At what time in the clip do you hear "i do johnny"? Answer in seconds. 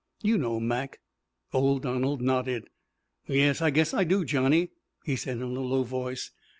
3.93-4.71